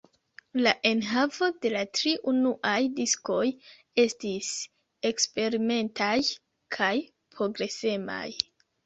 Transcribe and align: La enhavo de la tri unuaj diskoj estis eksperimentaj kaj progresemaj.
La 0.65 0.71
enhavo 0.91 1.49
de 1.65 1.71
la 1.73 1.83
tri 1.97 2.13
unuaj 2.31 2.79
diskoj 2.99 3.43
estis 4.05 4.49
eksperimentaj 5.11 6.15
kaj 6.79 6.89
progresemaj. 7.37 8.25